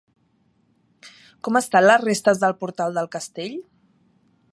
[1.47, 3.55] Com estan les restes del portal del Castell?